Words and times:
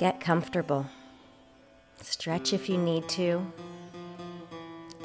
Get 0.00 0.18
comfortable. 0.18 0.86
Stretch 2.00 2.54
if 2.54 2.70
you 2.70 2.78
need 2.78 3.06
to. 3.10 3.52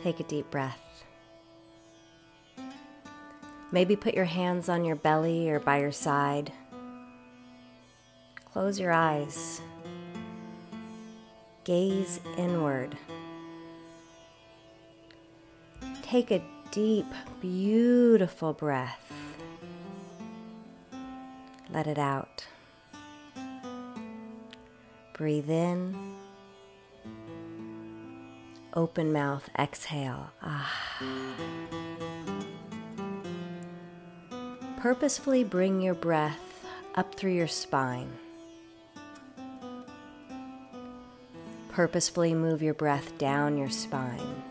Take 0.02 0.22
a 0.22 0.24
deep 0.24 0.50
breath. 0.50 1.04
Maybe 3.74 3.98
put 3.98 4.14
your 4.14 4.24
hands 4.24 4.70
on 4.70 4.86
your 4.86 4.96
belly 4.96 5.50
or 5.50 5.60
by 5.60 5.82
your 5.82 5.92
side. 5.92 6.54
Close 8.54 8.80
your 8.80 8.94
eyes. 8.94 9.60
Gaze 11.66 12.22
inward. 12.38 12.98
Take 16.04 16.32
a 16.32 16.42
deep, 16.72 17.08
beautiful 17.42 18.54
breath. 18.54 19.12
Let 21.70 21.86
it 21.86 21.98
out. 21.98 22.46
Breathe 25.18 25.50
in. 25.50 25.96
Open 28.74 29.14
mouth, 29.14 29.50
exhale. 29.58 30.30
Ah. 30.42 30.74
Purposefully 34.76 35.46
bring 35.46 35.80
your 35.82 35.94
breath 35.94 36.66
up 36.96 37.16
through 37.16 37.32
your 37.32 37.48
spine. 37.48 38.12
Purposefully 41.70 42.34
move 42.34 42.62
your 42.62 42.74
breath 42.74 43.18
down 43.18 43.58
your 43.58 43.70
spine. 43.70 44.44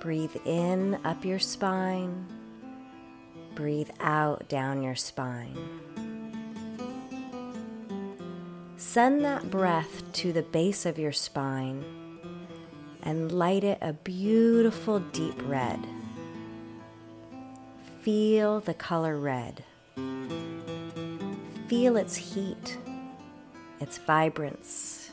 Breathe 0.00 0.36
in 0.46 0.98
up 1.04 1.26
your 1.26 1.38
spine. 1.38 2.26
Breathe 3.54 3.90
out 4.00 4.48
down 4.48 4.82
your 4.82 4.96
spine. 4.96 5.58
Send 8.78 9.22
that 9.26 9.50
breath 9.50 10.02
to 10.14 10.32
the 10.32 10.42
base 10.42 10.86
of 10.86 10.98
your 10.98 11.12
spine 11.12 11.84
and 13.02 13.30
light 13.30 13.62
it 13.62 13.76
a 13.82 13.92
beautiful 13.92 15.00
deep 15.00 15.38
red. 15.46 15.78
Feel 18.00 18.60
the 18.60 18.72
color 18.72 19.18
red. 19.18 19.64
Feel 21.68 21.98
its 21.98 22.16
heat, 22.16 22.78
its 23.80 23.98
vibrance. 23.98 25.10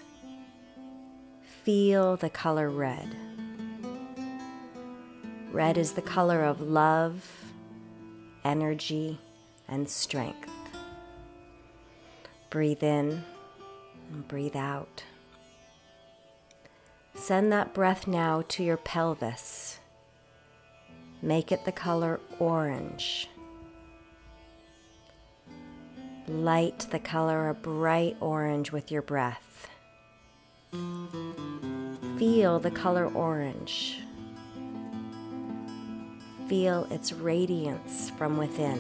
Feel 1.64 2.16
the 2.16 2.30
color 2.30 2.70
red. 2.70 3.14
Red 5.52 5.78
is 5.78 5.94
the 5.94 6.02
color 6.02 6.44
of 6.44 6.62
love, 6.62 7.46
energy, 8.44 9.20
and 9.68 9.90
strength. 9.90 10.50
Breathe 12.50 12.84
in 12.84 13.24
and 14.12 14.28
breathe 14.28 14.56
out. 14.56 15.04
Send 17.16 17.52
that 17.52 17.74
breath 17.74 18.08
now 18.08 18.44
to 18.50 18.64
your 18.64 18.78
pelvis. 18.78 19.80
Make 21.22 21.52
it 21.52 21.66
the 21.66 21.72
color 21.72 22.20
orange. 22.40 23.28
Light 26.28 26.88
the 26.92 27.00
color 27.00 27.50
a 27.50 27.54
bright 27.54 28.18
orange 28.20 28.72
with 28.72 28.92
your 28.92 29.02
breath. 29.02 29.70
Feel 32.18 32.60
the 32.60 32.72
color 32.72 33.08
orange. 33.08 34.02
Feel 36.48 36.86
its 36.90 37.12
radiance 37.12 38.10
from 38.12 38.38
within. 38.38 38.80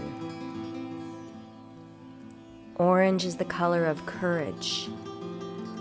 Orange 2.78 3.26
is 3.26 3.36
the 3.36 3.46
color 3.46 3.86
of 3.86 4.06
courage, 4.06 4.88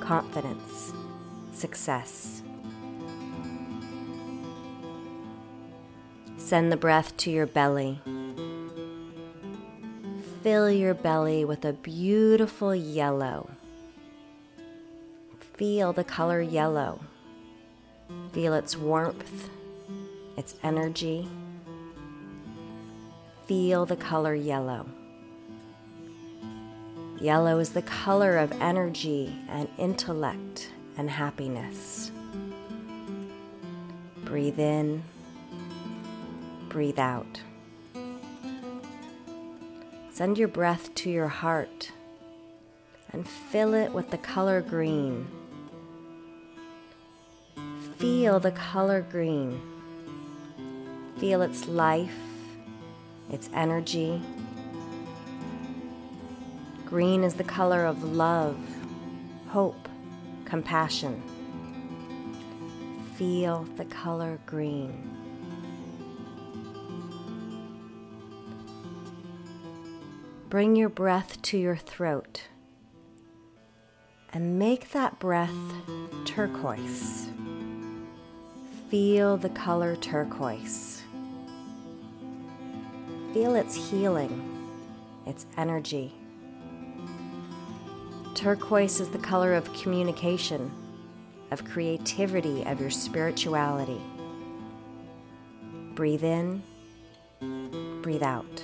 confidence, 0.00 0.92
success. 1.52 2.42
Send 6.38 6.72
the 6.72 6.76
breath 6.76 7.16
to 7.18 7.30
your 7.30 7.46
belly. 7.46 8.00
Fill 10.42 10.70
your 10.70 10.94
belly 10.94 11.44
with 11.44 11.64
a 11.64 11.72
beautiful 11.72 12.74
yellow. 12.74 13.50
Feel 15.54 15.92
the 15.92 16.04
color 16.04 16.40
yellow. 16.40 17.00
Feel 18.32 18.54
its 18.54 18.76
warmth, 18.76 19.50
its 20.36 20.54
energy. 20.62 21.28
Feel 23.46 23.86
the 23.86 23.96
color 23.96 24.34
yellow. 24.34 24.86
Yellow 27.20 27.60
is 27.60 27.70
the 27.70 27.82
color 27.82 28.38
of 28.38 28.50
energy 28.60 29.32
and 29.48 29.68
intellect 29.78 30.70
and 30.98 31.08
happiness. 31.08 32.10
Breathe 34.24 34.58
in, 34.58 35.02
breathe 36.68 36.98
out. 36.98 37.40
Send 40.10 40.38
your 40.38 40.48
breath 40.48 40.92
to 40.96 41.10
your 41.10 41.28
heart 41.28 41.92
and 43.12 43.28
fill 43.28 43.74
it 43.74 43.92
with 43.92 44.10
the 44.10 44.18
color 44.18 44.60
green. 44.60 45.28
Feel 47.98 48.40
the 48.40 48.50
color 48.50 49.02
green. 49.02 49.60
Feel 51.18 51.42
its 51.42 51.68
life, 51.68 52.12
its 53.30 53.50
energy. 53.52 54.22
Green 56.84 57.24
is 57.24 57.34
the 57.34 57.44
color 57.44 57.84
of 57.84 58.02
love, 58.02 58.58
hope, 59.48 59.88
compassion. 60.44 61.22
Feel 63.16 63.64
the 63.76 63.84
color 63.86 64.38
green. 64.46 65.16
Bring 70.48 70.76
your 70.76 70.88
breath 70.88 71.42
to 71.42 71.58
your 71.58 71.76
throat 71.76 72.44
and 74.32 74.58
make 74.58 74.90
that 74.92 75.18
breath 75.18 75.50
turquoise. 76.24 77.28
Feel 78.90 79.36
the 79.36 79.48
color 79.48 79.96
turquoise. 79.96 80.95
Feel 83.36 83.54
its 83.54 83.90
healing, 83.90 84.66
its 85.26 85.44
energy. 85.58 86.10
Turquoise 88.34 88.98
is 88.98 89.10
the 89.10 89.18
color 89.18 89.52
of 89.52 89.70
communication, 89.74 90.70
of 91.50 91.62
creativity, 91.62 92.64
of 92.64 92.80
your 92.80 92.88
spirituality. 92.88 94.00
Breathe 95.94 96.24
in, 96.24 96.62
breathe 98.00 98.22
out. 98.22 98.62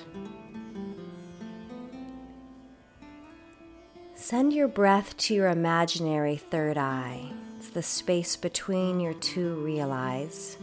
Send 4.14 4.54
your 4.54 4.68
breath 4.68 5.14
to 5.18 5.34
your 5.34 5.48
imaginary 5.48 6.36
third 6.36 6.78
eye. 6.78 7.30
It's 7.58 7.68
the 7.68 7.82
space 7.82 8.36
between 8.36 9.00
your 9.00 9.12
two 9.12 9.52
real 9.56 9.92
eyes. 9.92 10.56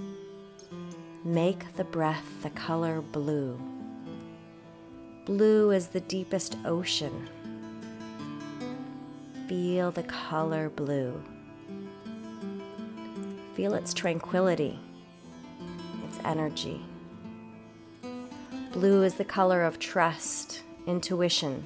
Make 1.23 1.75
the 1.75 1.83
breath 1.83 2.41
the 2.41 2.49
color 2.49 3.01
blue. 3.01 3.78
Blue 5.29 5.69
is 5.69 5.89
the 5.89 6.01
deepest 6.01 6.57
ocean. 6.65 7.29
Feel 9.47 9.91
the 9.91 10.01
color 10.01 10.71
blue. 10.71 11.21
Feel 13.53 13.75
its 13.75 13.93
tranquility, 13.93 14.79
its 16.07 16.17
energy. 16.25 16.81
Blue 18.73 19.03
is 19.03 19.13
the 19.13 19.23
color 19.23 19.61
of 19.61 19.77
trust, 19.77 20.63
intuition, 20.87 21.63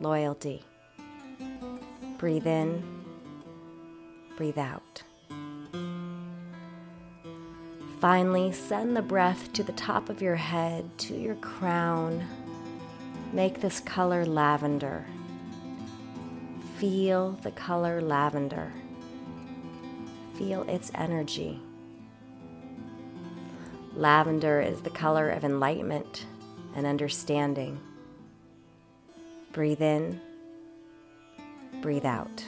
loyalty. 0.00 0.62
Breathe 2.16 2.46
in, 2.46 2.80
breathe 4.36 4.58
out. 4.58 5.02
Finally, 8.00 8.52
send 8.52 8.96
the 8.96 9.02
breath 9.02 9.52
to 9.52 9.64
the 9.64 9.72
top 9.72 10.08
of 10.08 10.22
your 10.22 10.36
head, 10.36 10.96
to 10.98 11.16
your 11.16 11.34
crown. 11.36 12.24
Make 13.34 13.60
this 13.60 13.80
color 13.80 14.24
lavender. 14.24 15.04
Feel 16.76 17.32
the 17.42 17.50
color 17.50 18.00
lavender. 18.00 18.72
Feel 20.36 20.62
its 20.68 20.92
energy. 20.94 21.58
Lavender 23.92 24.60
is 24.60 24.82
the 24.82 24.90
color 24.90 25.30
of 25.30 25.42
enlightenment 25.42 26.26
and 26.76 26.86
understanding. 26.86 27.80
Breathe 29.52 29.82
in 29.82 30.20
breathe 31.82 32.06
out. 32.06 32.46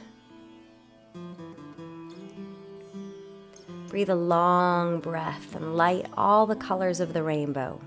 Breathe 3.88 4.08
a 4.08 4.14
long 4.14 5.00
breath 5.00 5.56
and 5.56 5.76
light 5.76 6.06
all 6.16 6.46
the 6.46 6.54
colors 6.54 7.00
of 7.00 7.12
the 7.12 7.24
rainbow 7.24 7.80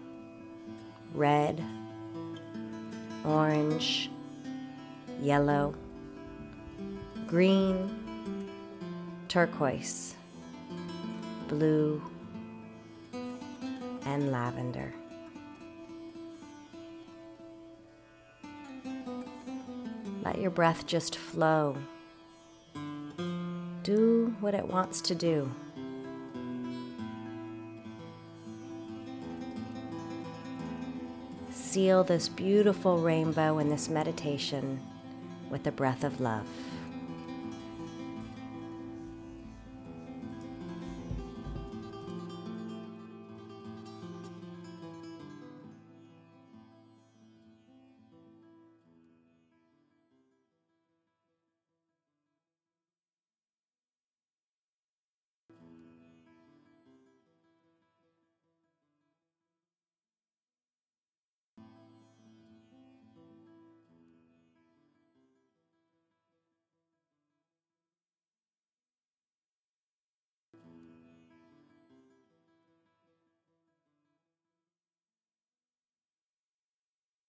red, 1.13 1.63
orange, 3.25 4.09
yellow, 5.21 5.73
green, 7.27 7.89
turquoise, 9.27 10.15
blue, 11.47 12.01
and 14.05 14.31
lavender. 14.31 14.93
Let 20.23 20.39
your 20.39 20.51
breath 20.51 20.85
just 20.85 21.15
flow. 21.15 21.77
Do 23.83 24.35
what 24.39 24.53
it 24.53 24.67
wants 24.67 25.01
to 25.01 25.15
do. 25.15 25.51
Seal 31.59 32.03
this 32.03 32.29
beautiful 32.29 32.97
rainbow 32.97 33.59
in 33.59 33.69
this 33.69 33.89
meditation 33.89 34.79
with 35.51 35.61
the 35.63 35.71
breath 35.71 36.03
of 36.03 36.19
love. 36.19 36.47